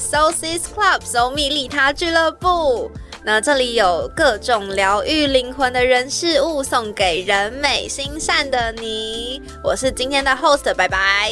[0.00, 2.90] 大家，欢迎回来了，So Sis Club 搜蜜利他俱乐部。
[3.22, 9.42] 那这里有各种疗愈灵魂的人事物，送给人美心善的你。
[9.62, 11.30] 我是今天的 host，拜拜。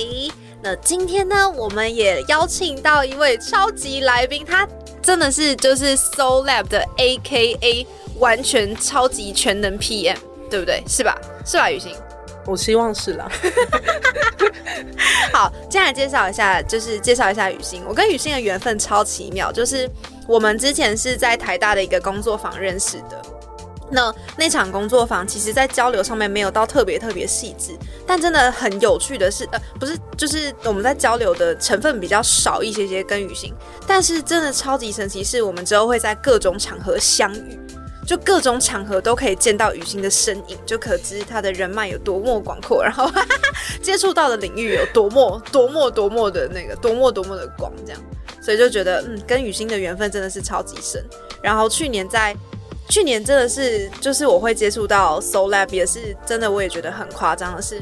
[0.62, 4.68] 那今天呢，我们也邀请到一位超级来宾，他
[5.00, 7.86] 真的是就是 Soul Lab 的 A K A
[8.18, 10.18] 完全超级全能 P M，
[10.50, 10.82] 对不对？
[10.86, 11.16] 是吧？
[11.46, 11.70] 是吧？
[11.70, 11.94] 雨欣。
[12.48, 13.30] 我希望是啦。
[15.32, 17.82] 好，接下来介绍一下，就是介绍一下雨欣。
[17.86, 19.88] 我跟雨欣的缘分超奇妙，就是
[20.26, 23.22] 我们之前是在台大的一个工作坊认识的。
[23.90, 27.72] 那那场工作坊，其实在交流上面没有到特别特别细致，
[28.06, 33.54] 但真的很有趣的是，呃，不是，就是我们在交流的成分比较少一些些跟雨欣，
[33.86, 37.58] 但是真的超级神奇，是我们之后会在各种场合相遇。
[38.08, 43.06] 就各种场合都可以见到雨欣的身影，就可知他的人脉有多么广阔， 然后
[43.82, 48.00] 接触到的领域有多么多么多么的那个多么多么的广，这样，
[48.40, 51.04] 所以就觉得嗯，跟雨欣的缘分真的是超级深。
[51.42, 52.34] 然后去年在
[52.88, 57.78] 去年真的是就是我会接触到 Soul Lab 也是真的，我也觉得很夸张的是，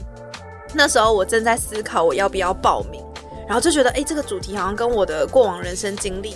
[0.74, 3.00] 那时候我正在思考我要不要报名，
[3.46, 6.34] 然后就觉得哎，这个主题好像跟我的过往人生经历。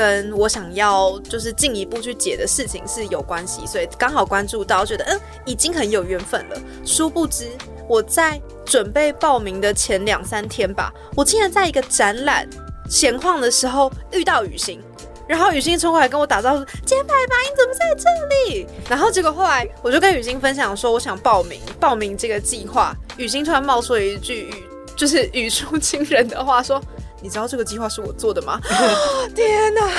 [0.00, 6.58] 跟我想要就是进一步去解的事情是有关系，所以刚好关注到，觉得嗯已经很有缘分了。
[6.86, 7.50] 殊不知
[7.86, 12.48] 我在准备报名的前两三天吧，我竟然在一个展览
[12.88, 14.80] 闲晃的时候遇到雨欣，
[15.28, 22.96] 然后雨欣冲过来跟我打招呼：“简白白，你怎么在这里？”然后结果后来我就跟雨欣分享说，我想报名报名这个计划。
[23.18, 24.64] 雨欣突然冒出了一句语，
[24.96, 26.82] 就是语出惊人的话说。
[27.22, 28.60] 你知道这个计划是我做的吗？
[29.34, 29.90] 天哪，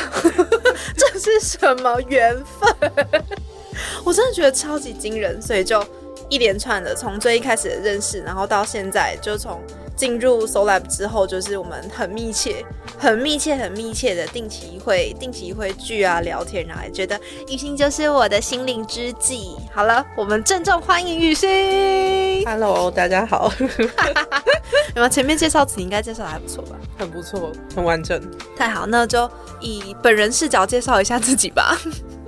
[0.98, 2.92] 这是什么缘分？
[4.04, 5.84] 我真的觉得超级惊人，所以就
[6.30, 9.62] 一连串的从最一开始的认识，然后到现在就从。
[10.01, 12.66] 进入 Soul Lab 之后，就是我们很密切、
[12.97, 19.56] 很密切、很密切的定期会、定期会聚啊、聊天，然后觉得雨欣就是我的心灵知己。
[19.72, 22.44] 好了，我们郑重欢迎雨欣。
[22.47, 23.53] Hello，大家好。
[23.62, 26.75] 有没有前面介绍词应该介绍的还不错吧？
[26.97, 28.19] 很不错，很完整。
[28.57, 29.29] 太好，那就
[29.59, 31.79] 以本人视角介绍一下自己吧。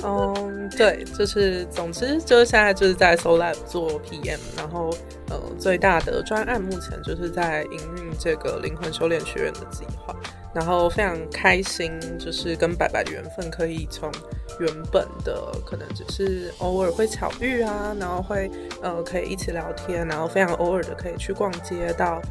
[0.03, 4.89] 嗯，对，就是总之就是现在就是在 Soul Lab 做 PM，然后
[5.29, 10.15] 呃最大的专案目前就是在营运这个灵魂修炼学院的计划。
[10.53, 14.11] 然后非常开心，就是跟白白的缘分可以从
[14.59, 18.51] 原本的可能只是偶尔会巧遇啊，然后会
[18.83, 22.21] 呃可以一起聊天，然后非常偶尔的可以去逛街，到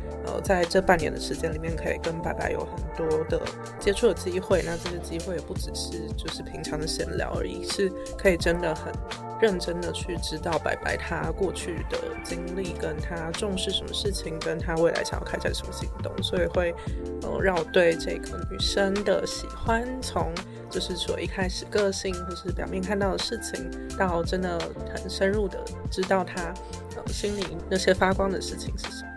[0.40, 3.40] 在这半年的时间里面可以跟白白有很多的
[3.78, 4.62] 接触的机会。
[4.64, 8.92] 那这些机会也不只是就是平常的闲聊而已，是可以真的很。
[9.42, 16.72] 认真的去知道白白他过去的经历，跟他重视什么事情，跟他未来想要开展什么行动，所以会
[17.22, 20.32] 呃让我对这个女生的喜欢，从
[20.70, 24.60] 就是说一开始个性或是表面看到的事情，到真的
[24.94, 25.58] 很深入的
[25.90, 26.54] 知道她
[26.94, 29.11] 呃心里那些发光的事情是什么，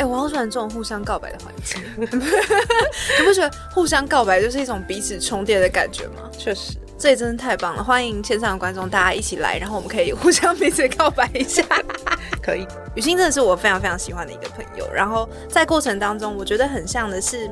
[0.00, 6.30] 哎，我好喜欢这种互相告白的环节， 你不觉得互相告白就是一种彼此重叠的感觉吗？
[6.38, 6.72] 确实。
[6.98, 7.84] 这也真的太棒了！
[7.84, 11.62] 欢迎线上的观众，大家一起来，然后我们可以互相彼此告白一下。
[12.42, 14.86] 可以，雨欣真的是我非常非常喜欢的一个朋友。
[14.92, 17.50] 然后在过程当中，我觉得很像的是，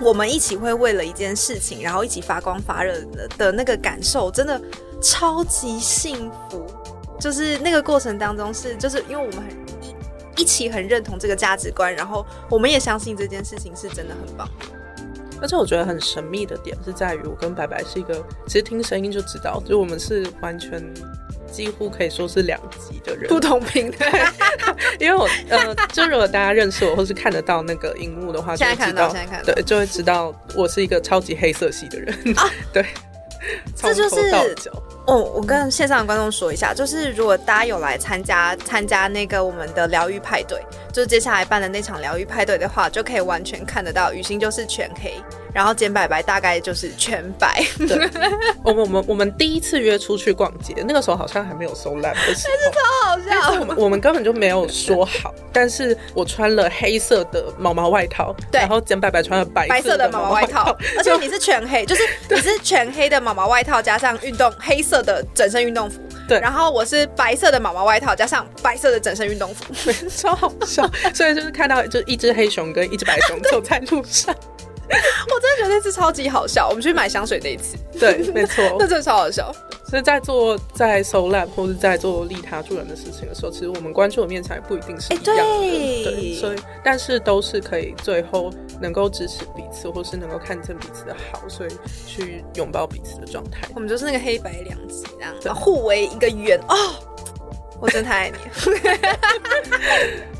[0.00, 4.60] 我们一起会为了一件事情，然后一起发光发热的的那个感受，真的
[5.02, 6.66] 超级幸福。
[7.18, 9.48] 就是那个过程当中，是就是因为我们很
[10.40, 14.48] 一一起很认同这个价值观，然后我们也相信这件事情是真的很棒。
[15.42, 20.82] 而且我觉得很神秘的点是在于，我跟白白是一个，其实听声音就知道，就我们是完全
[21.52, 24.32] 几乎可以说是两极的人，不同平台。
[24.98, 32.50] 因为我呃，就如果大家认识我或是看得到那个荧幕的话，就会看到，现在看到，对，就会知道我是一个超级黑色系的人啊。
[32.72, 32.86] 对，
[33.76, 34.16] 这就是
[35.10, 35.30] 哦。
[35.34, 40.60] 我跟线上的观众说一下，就是如果大家有来参加参加那个我们的疗愈派对。
[40.92, 47.64] 就是接下来办的那场疗愈派对的话，就可以完全看得到雨欣就是全黑，然后简白白大概就是全白。
[47.78, 48.10] 对，
[48.64, 52.54] 我们我们我们第一次约出去逛街，那个时候好像还没有收烂的时候，
[53.06, 53.60] 但是超好笑。
[53.60, 66.00] 我们我们根本就没有说好，但是我穿了黑色的毛毛外套，对，然后简白白穿了白白色的毛毛外套，而且你是全黑，就是 你是全黑的毛毛外套加上运动黑色的整身运动服。
[66.28, 69.64] 对，然后我是白色的毛毛外套，加上白色的整身运动服，
[70.16, 70.88] 超好笑。
[71.12, 74.32] 所以就是看到就一只黑熊跟一只白熊走在路上，
[74.90, 76.68] 我真的觉得那次超级好笑。
[76.68, 79.52] 我们去买香水那一次，对，没错， 那真的超好笑。
[79.88, 86.04] 所以在做在 s o Lab 或者在做利他助人的事情的时候，其实我们关注的面向也不一定是一样的。
[86.04, 91.70] 对，所以但是都是可以最后能够支持彼此，或是能够看见彼此的好，所以
[92.06, 93.62] 去拥抱彼此的状态。
[93.74, 95.04] 我们就是那个黑白两极，
[95.40, 96.76] 这样互为一个圆哦。
[97.80, 98.36] 我真太爱你，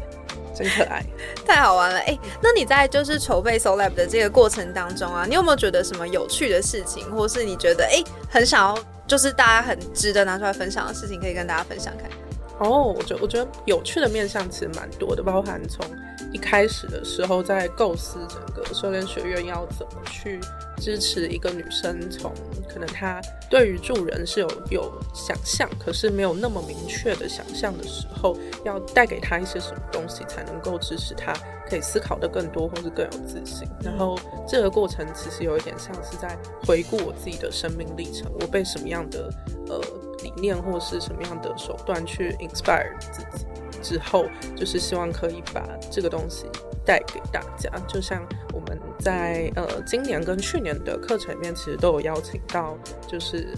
[0.63, 1.05] 真可爱，
[1.47, 1.99] 太好玩了。
[2.01, 8.83] 哎，那你在就是筹备 So Lab 的这个过程当中啊，你有没有觉得什么有趣的事情，或是你觉得哎很想要？
[9.07, 12.09] 就是大家很值得拿出来分享的事情，可以跟大家分享看。
[12.61, 15.85] 哦，我觉我觉得有趣的面向其实蛮多的，包含从
[16.33, 20.41] 一开始的时候在构思整个修炼学院要怎么去。
[20.81, 22.33] 支持一个女生，从
[22.67, 23.21] 可能她
[23.51, 28.35] 对于助人是有有想象，可是没有那么明确的想象的时候，
[28.65, 31.35] 要带给她一些什么东西，才能够支持她
[31.69, 33.69] 可以思考的更多，或是更有自信。
[33.83, 34.19] 然后
[34.49, 36.35] 这个过程其实有一点像是在
[36.67, 39.31] 回顾我自己的生命历程，我被什么样的
[39.69, 39.79] 呃
[40.23, 43.47] 理念或是什么样的手段去 inspire 自己，
[43.83, 44.27] 之后
[44.57, 46.47] 就是希望可以把这个东西。
[46.83, 52.77] 带给大家，就像我们在呃今年跟去年的课程里面，其实都有邀请到，
[53.07, 53.55] 就是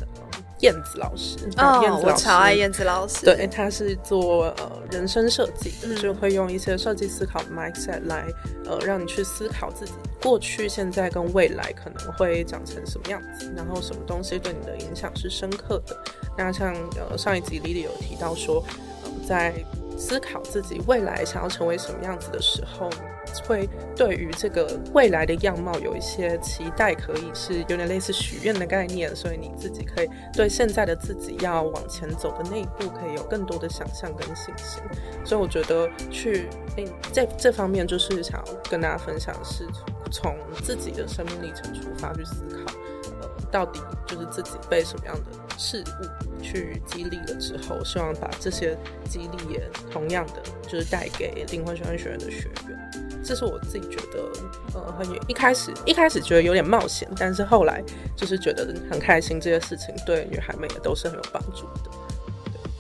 [0.63, 1.37] 燕子老师。
[1.59, 3.25] 哦，我超爱燕子老师。
[3.25, 8.27] 对，他是做呃人生设计的，就会用一些设计思考的 mindset 来
[8.65, 9.93] 呃让你去思考自己
[10.23, 15.97] 过去、现在跟未来可能会长成什么样子，然后什么东西对你的影响是深刻的。
[16.39, 18.65] 那像呃上一集 Lily 有提到说，
[19.29, 19.53] 在
[19.99, 22.89] 思考自己未来想要成为什么样子的时候。
[23.45, 34.83] 会对于这个未来的样貌有一些期待，可以是有点类似许愿的概念，所以你自己可以对现在的自己要往前走的那一步，可以有更多的想象跟信心。
[35.25, 39.67] 所以我觉得去诶，在这方面就是想要跟大家分享，是
[40.11, 42.75] 从自己的生命历程出发去思考，
[43.21, 45.43] 呃，到底就是自己被什么样的。
[45.59, 48.77] 事物去激励了之后，希望把这些
[49.09, 52.91] 激励也同样的就是带给灵魂学院学院的学员。
[53.25, 54.19] 这是我自己觉得，
[54.75, 57.83] 呃，很一开始一开始觉得有点冒险，但是后来
[58.17, 59.41] 就是觉得很开心。
[59.41, 61.91] 这些事情对女孩们也都是很有帮助的。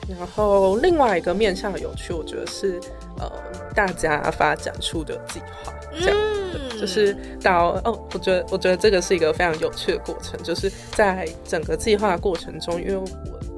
[0.09, 2.81] 然后另外一个面向有趣，我觉得是
[3.19, 3.31] 呃
[3.75, 6.17] 大家发展出的计划，这样
[6.79, 13.07] 就是到哦，我觉得我觉得这个是一个非常有趣的过程，就是在整个计划过程中，因为我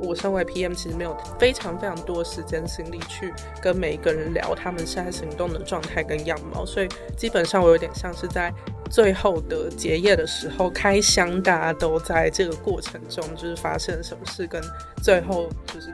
[0.05, 8.53] 我身为 PM，其实没有非常非常多时间精力去跟每一个人聊他们现在行动的状态跟样貌，所以基本上我有点像是在
[8.91, 14.63] 最后的结业的时候开箱，大家都在这个过程中就是发生什么事，跟
[15.03, 15.93] 最后就是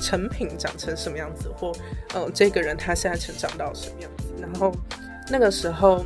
[0.00, 1.72] 成品长成什么样子，或
[2.14, 4.72] 嗯这个人他现在成长到什么样子，然后
[5.30, 6.04] 那个时候。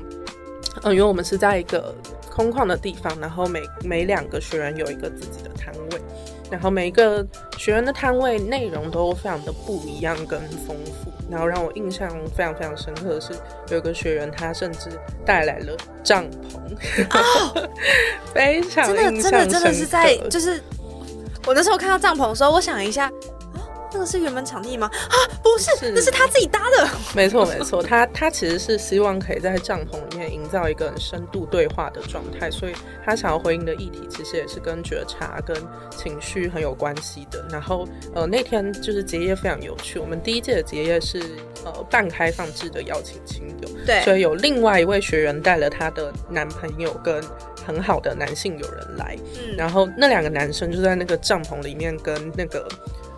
[0.82, 1.94] 嗯，因为我们是在一个
[2.31, 6.00] 空旷的地方，然后每每两个学员有一个自己的摊位，
[6.50, 7.26] 然后每一个
[7.56, 11.12] 学员的摊位内容都非常的不一样跟丰富。
[11.28, 13.32] 然后让我印象非常非常深刻的是，
[13.70, 14.88] 有一个学员他甚至
[15.25, 17.66] 带来了帐篷，
[18.32, 20.62] 非常真的真的真的是在就是
[21.44, 23.10] 我那时候看到帐篷的时候，我想一下。
[23.96, 24.90] 那个是原本场地吗？
[24.93, 26.87] 啊，不是，那是他自己搭的。
[27.14, 35.56] 没错，没错， 他他其实是希望可以在帐篷里面营造一个很深度对话的状态，所以他想要回应的议题其实也是跟觉察、跟
[35.97, 37.42] 情绪很有关系的。
[37.50, 41.18] 然后，呃，那天就是结业非常有趣，我们第一届的结业是
[41.64, 47.25] 呃半开放制的邀请亲友，对，所以有另外一位学员带了她的男朋友跟
[47.66, 52.68] 很好的男性友人来，嗯，然后那两个男生就在那个帐篷里面跟那个。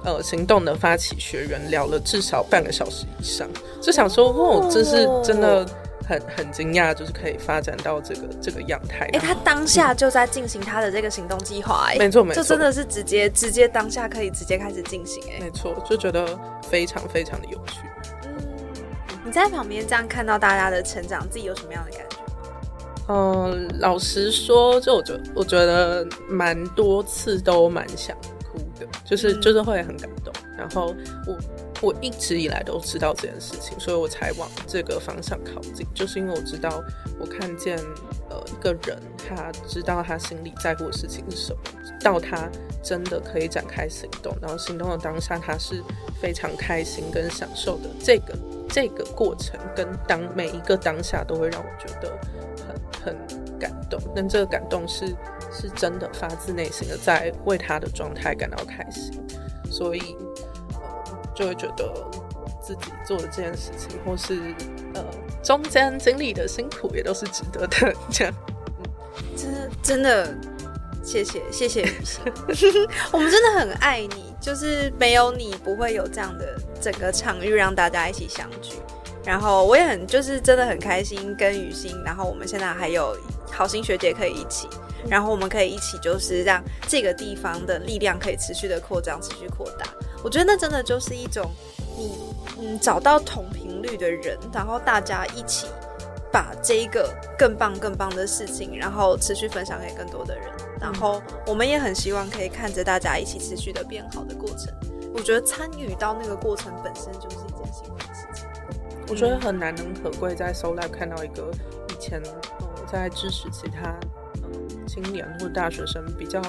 [0.04, 3.48] 呃，行动的发起学员聊了至少半个小时以上，
[3.80, 5.66] 就想说，哦，这是真的
[6.08, 9.06] 很很惊讶，就是可以发展到这个这个样态。
[9.12, 17.82] 哎，他当下就在进行他的这个行动计划，哎，没错没错，就真的是直接直接当下可以直接开始进行，哎，没错，就觉得非常非常的有趣。
[18.24, 18.32] 嗯，
[19.24, 22.16] 你在旁边这样看到大家的成长，自己有什么样的感觉？
[23.08, 28.16] 嗯，老实说，就我觉我觉得蛮多次都蛮想。
[29.04, 30.94] 就是就是会很感动，然后
[31.26, 31.38] 我
[31.80, 35.86] 我一直以来都知道这件事情，所以我才往这个方向靠近。
[35.94, 36.82] 就是因为我知道，
[37.18, 37.78] 我看见
[38.30, 41.60] 呃一个人，他知道他心里在乎的事情是什么，
[42.02, 42.48] 到他
[42.82, 45.82] 真的可以展开行动，然后行动的当下，他是
[46.20, 47.88] 非常开心跟享受的。
[48.02, 48.34] 这个
[48.68, 52.18] 这个过程跟当每一个当下都会让我觉得
[52.66, 55.14] 很很感动，但这个感动是。
[55.50, 59.20] 是真的发自内心的在为他的状态感到开心，
[59.70, 60.16] 所以
[60.72, 60.80] 呃
[61.34, 61.92] 就会觉得
[62.60, 64.54] 自己做的这件事情，或是
[64.94, 65.04] 呃
[65.42, 67.94] 中间经历的辛苦也都是值得的。
[68.10, 68.34] 这样，
[69.36, 70.34] 真的真的
[71.02, 72.20] 谢谢谢谢雨欣，
[73.12, 78.74] 我们真的很爱你，就是没有你不会有这样的整个场域让大家一起相聚。
[79.28, 83.14] 然后我也很就是真的很开心跟雨欣，然后我们现在还有
[83.52, 84.66] 好心学姐可以一起，
[85.06, 89.84] 然后我们可以一起就是让这个地方的力量可以持续的扩张，持续扩大。
[90.24, 91.44] 我觉得那真的就是一种
[91.98, 92.18] 你
[92.58, 95.66] 嗯找到同频率的人，然后大家一起
[96.32, 100.46] 把这一个更棒更棒的事情，然后持续分享给更多的人。
[100.80, 104.72] 然后我们也很希望可以看着大家一起持续的变好的过程。
[105.12, 108.07] 我觉得参与到那个过程本身就是一件幸福。
[109.10, 111.50] 我觉得很难能可贵，在 s o l a b 看到一个
[111.88, 112.20] 以前
[112.60, 113.98] 呃在支持其他
[114.42, 116.42] 呃青年或大学生比较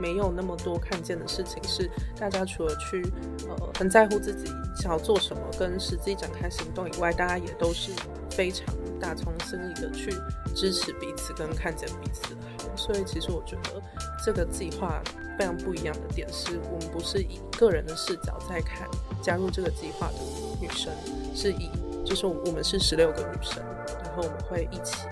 [0.00, 3.02] 没有那么多看见的事情，是大家除了去
[3.48, 7.92] 呃很在乎自己想要做什么，跟实际展开行动以外，大家也都是
[8.30, 10.10] 非常打从心里的去
[10.54, 12.76] 支持彼此跟看见彼此的好。
[12.76, 13.82] 所以其实我觉得
[14.24, 15.02] 这个计划
[15.38, 18.88] 非常不一样的点是，我们不是以个人的视角在看
[19.22, 20.14] 加入这个计划的
[20.60, 20.92] 女生，
[21.34, 21.70] 是以
[22.06, 23.62] 就是我们是十六个女生，
[24.04, 25.06] 然后我们会一起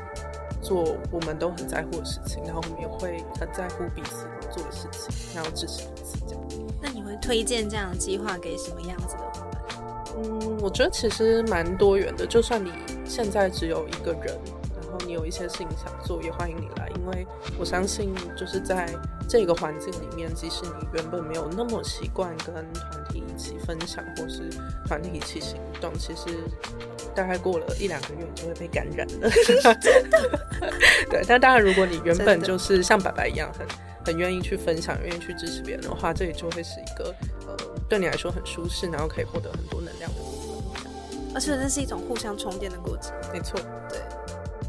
[0.62, 6.44] 做我们都很在乎的事情，然后我们也会很在乎彼此做的事情，然后支持彼此这样。
[6.80, 9.74] 那你会推荐这样的计划给什么样子的伙伴？
[10.16, 12.70] 嗯，我觉得其实蛮多元的，就算你
[13.04, 14.38] 现在只有一个人，
[15.06, 17.26] 你有一些事情想做，也欢迎你来，因为
[17.58, 18.88] 我相信就是在
[19.28, 24.48] 这个环境里面，即使你原本没有那么习惯跟团体一起分享，或是
[24.86, 26.44] 团体一起行动，其实
[27.14, 29.30] 大概过了一两个月，你就会被感染了。
[31.10, 33.66] 对，但当然，如果你原本就是像白白一样，很
[34.06, 37.14] 很愿意去分享，愿意去支持别人的话，这里就会是一个
[37.46, 37.56] 呃，
[37.88, 40.44] 对你来说很舒适，然后可以获得很多能量的部分。
[41.34, 43.12] 而且这是一种互相充电的过程。
[43.32, 43.83] 没错，对。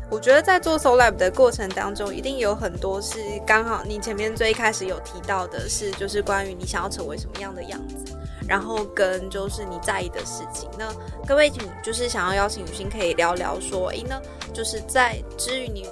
[0.10, 8.16] 我觉得在做 Soul Lab 的过程当中，一定有很多是刚好你前面最一开始有提到的是，就是关于你想要成为什么样的样子，
[8.48, 10.70] 然后跟就是你在意的事情。
[10.78, 10.94] 那
[11.28, 14.22] 各位，请就是想要邀请雨欣可以聊聊说，哎，呢，
[14.54, 15.88] 就是在至于你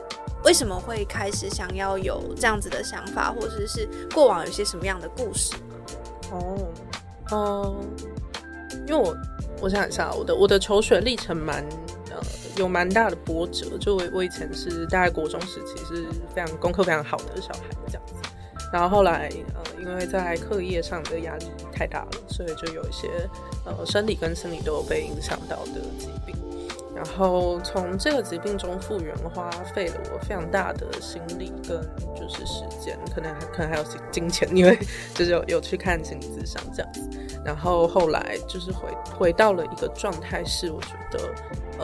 [0.45, 5.55] 为什么会开始想要有这样子的想法，或者是过往有些什么样的故事？
[6.31, 6.57] 哦，
[7.31, 7.75] 嗯，
[8.87, 9.15] 因为我
[9.59, 11.65] 我想一下，我的我的求学历程蛮
[12.57, 18.13] 有蛮大的波折，就我我以前是大概国中时期是非常功课非常好的小孩这样子，
[18.71, 23.07] 然后后来呃因为在课业上的压力太大了，所以就有一些
[23.65, 26.35] 呃生理跟心理都有被影响到的疾病，
[26.95, 31.81] 然后从这个疾病中复原花费了我非常大的心力跟
[32.15, 34.77] 就是时间，可能可能还有金钱，因为
[35.13, 37.01] 就是有有去看心理咨商这样子。
[37.45, 41.19] 然后后来就是回回到了一个状态，是我觉得，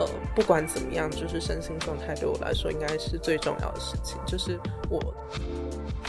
[0.00, 4.16] 呃，不管怎么样，就是身心状态对我来说应该是最重要的事情。
[4.26, 4.98] 就是我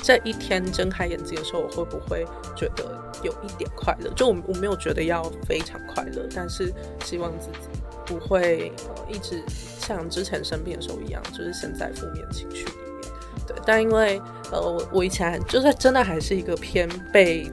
[0.01, 4.09] 这一天睁开眼睛的时候，我会不会觉得有一点快乐？
[4.15, 7.67] 就我我没有觉得要非常快乐，但是希望自己
[8.05, 13.11] 不会呃一直像之前生病的时候一样，就是陷在负面情绪里面。
[13.45, 14.21] 对，但因为
[14.53, 17.51] 呃我我以前就是真的还是一个偏被。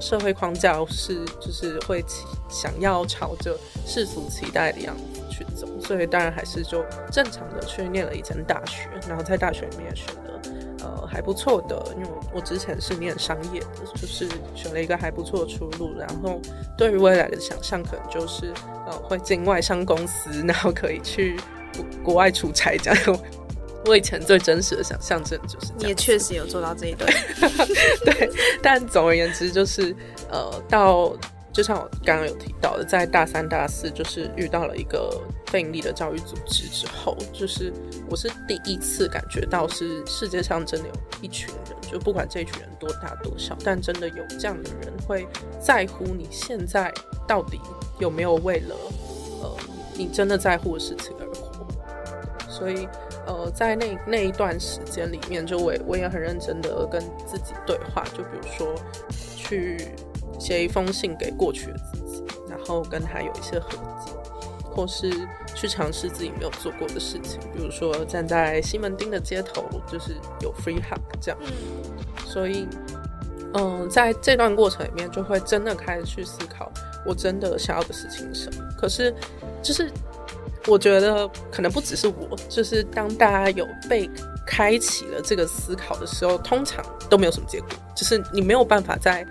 [0.00, 10.42] 社会框架是就是会期想要朝着世俗期待的样子去走，所以当然还是就正常的去念了一间大学，然后在大学里面选了
[10.82, 16.40] 呃还不错的，因为我我之前是念商业的，就是选了一个还不错的出路，然后
[16.76, 18.52] 对于未来的想象可能就是
[18.86, 21.38] 呃会进外商公司，然后可以去
[21.74, 23.20] 国国外出差这样。
[23.86, 27.10] 我以前最真实的想象，真的就是你也确实有做到这一段，
[28.04, 28.30] 对。
[28.62, 29.96] 但总而言之，就是
[30.30, 31.16] 呃，到
[31.52, 37.72] 就像我刚刚有提到的，在大三、大四，就是遇到了一个非盈利的教育组织之后，就是
[38.08, 45.26] 我是第一次感觉到，是世界上真的有一群人，就不管这一群人多大多小，但真的有这样的人会
[45.58, 46.92] 在乎你现在
[47.26, 47.58] 到底
[47.98, 48.76] 有没有为了
[49.42, 49.56] 呃
[49.94, 51.66] 你真的在乎的事情而活，
[52.48, 52.86] 所以。
[53.30, 58.74] 呃，在那那一段时间里面，就我我也很认真的跟自己对话，就比如说
[59.36, 59.94] 去
[60.36, 63.70] 写一封信给过去的自己，然后跟他有一些和
[64.04, 64.10] 解，
[64.74, 65.12] 或是
[65.54, 71.38] 去尝试自己没有做过的事情，比如说站在西门町的街头，就是有 free hug 这样。
[72.26, 72.66] 所以，
[73.54, 76.68] 嗯，在这段过程里面，就会真的开始去思考，
[77.06, 78.68] 我真的想要的事情是什么。
[78.76, 79.14] 可是，
[79.62, 79.88] 就是。
[80.66, 84.08] 我觉得可能不只是我，就是当大家有被
[84.46, 89.26] 开启了这个思考的时候，通常都没有什么结果，就是你没有办法在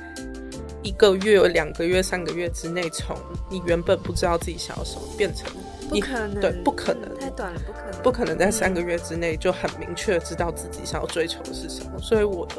[0.82, 3.16] 一个月、两个月、三个月之内，从
[3.50, 5.48] 你原本不知道自己想要什么，变成
[5.90, 12.00] 不可能，对，不可能，太短了，不可能，不可能在三个月之内就很明确知道自己想要追求的是什么。
[12.00, 12.56] 所以我的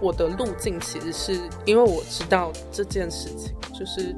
[0.00, 4.14] 我的路径其实是因为我知道这件事情，就是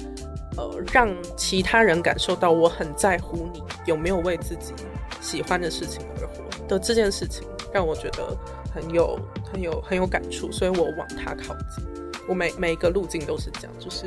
[0.57, 4.73] 呃，让其他人感受到我很在乎你有没有为自己
[5.21, 8.37] 喜欢的事情而活的这件事情，让我觉得
[8.73, 9.19] 很有
[9.51, 11.85] 很有很有感触，所以我往他靠近。
[12.27, 14.05] 我每每一个路径都是这样，就是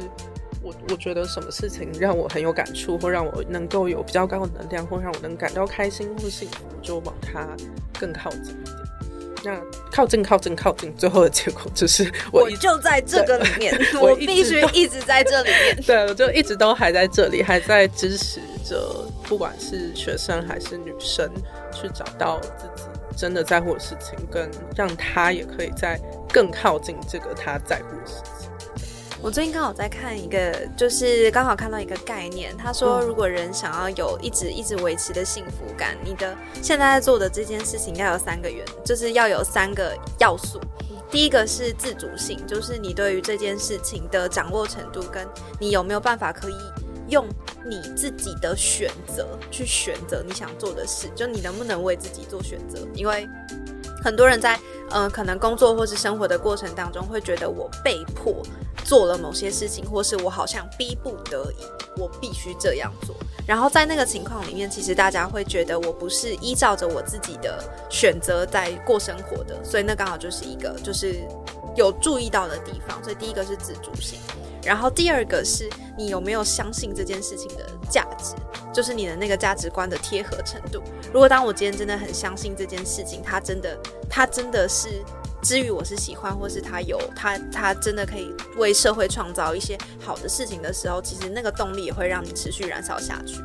[0.63, 7.47] 我我觉得什么事情让我很有感触，或让我能够有比较高的能量，或让我能感到开心或幸福，就往它
[7.99, 8.55] 更靠近。
[9.45, 9.61] 那
[9.91, 15.77] 靠近靠近靠近，最后的结果就是我就在这个里面， 我必须一直在这里面。
[15.87, 21.31] 对，我就一直都还在这里，还在支持着，不管是学生还是女生，
[21.73, 22.83] 去找到自己
[23.17, 26.01] 真的在乎的事情，跟让他也可以在。
[26.33, 28.51] 更靠近这个他在乎的事情。
[29.25, 40.61] 我最近刚好在看一个，就是刚好看到一个概念，他说，如果人想要有一直一直维持的幸福感，你的现在在做的这件事情要有三个元，就是要有三个要素。
[41.11, 45.27] 第一个是自主性，就是你对于这件事情的掌握程度，跟
[45.59, 46.57] 你有没有办法可以
[47.09, 47.27] 用
[47.65, 52.79] 你自己的选择去选择你想做的事，就你能不能为自己做选择？
[52.93, 53.27] 因为
[54.05, 54.61] 很多人在。
[54.91, 58.43] 嗯，可能工作或是生活的过程当中，会觉得我被迫
[58.85, 61.65] 做了某些事情，或是我好像逼不得已，
[62.01, 63.17] 我必须这样做。
[63.47, 71.27] 然后在那个情况里面，其实大家会觉得我不是依照着我自己的选择在过生活的，所以那刚好就是一个就是
[71.75, 73.03] 有注意到的地方。
[73.03, 74.19] 所以第一个是自主性，
[74.63, 78.35] 然后第二个是你有没有相信这件事情的价值。
[78.73, 80.83] 就是你的那个价值观的贴合程度。
[81.13, 83.79] 如果当我今天真的很相信这件事情，它真的，
[84.11, 85.01] 它真的是
[85.45, 93.37] 至于我是喜欢，或是他有他他真的可以为社会创造一些好的事情的时候，其实那个动力也会让你持续燃烧下去。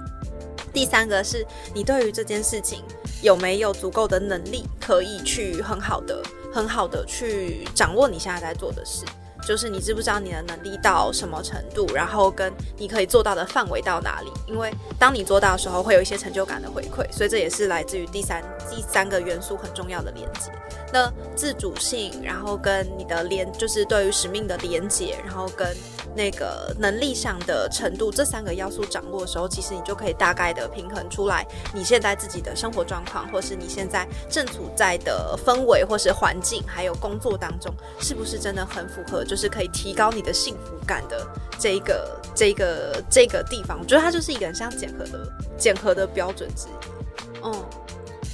[0.72, 2.84] 第三个是你对于这件事情
[3.22, 9.04] 有没有足够的能力，可以去很好的、很好的去掌握你现在在做的事。
[9.50, 14.32] 就是你知不知道你的能力到什么程度，然后跟你可以做到的范围到哪里？
[14.46, 20.52] 因为当你做到的时候，会有一些成就感的回馈，所以这也是来自于第三第三个元素很重要的连接。
[20.94, 25.76] 那自主性，然后跟你的连，就是对于使命的连接，然后跟。
[26.16, 41.26] 那个能力上的程度，这三个要素掌握的时候，其实你就可以大概的平衡出来，你现在自己的生活状况，或是你现在正处在的氛围，或是环境，还有工作当中，是不是真的很符合，就是可以提高你的幸福感的
[41.58, 43.78] 这一个、这一个、这个地方？
[43.80, 47.42] 我觉得它就是一个很像检核的、检核的标准之一。
[47.44, 47.54] 嗯，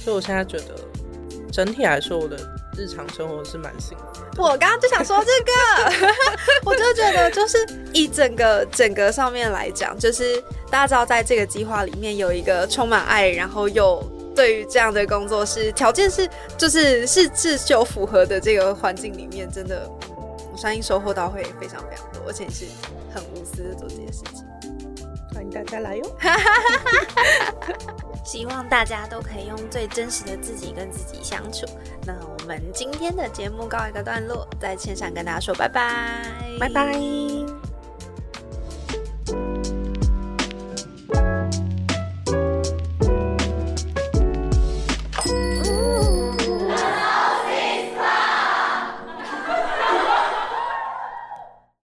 [0.02, 0.74] 所以我现在觉得
[1.52, 2.36] 整体来说，我的。
[2.78, 4.42] 日常生活是蛮幸福。
[4.42, 6.06] 我刚刚就想说这个，
[6.62, 7.56] 我就觉得就是
[7.94, 10.36] 以整个整个上面来讲，就是
[10.70, 19.90] 大家知道，在这个计划里面有一个充满爱，然后又对于这样的工作是条件是就是是是就符合的这个环境里面，真的
[20.56, 22.64] 我相信收获到会非常非常多，而且是
[23.14, 24.42] 很无私的做这件事情。
[25.34, 26.16] 欢迎大家来哟！
[28.24, 31.66] 希望大家都可以用最真实的自己跟自己相处。
[32.06, 36.22] 那我们今天的节目告一个段落，在线上跟大家说拜拜，
[36.58, 37.55] 拜拜。